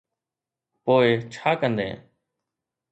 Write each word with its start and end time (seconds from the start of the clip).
پوءِ 0.83 1.07
ڇا 1.33 1.49
ڪندين؟ 1.61 1.95